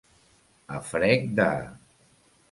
A 0.77 0.79
frec 0.87 1.27
de. 1.41 1.49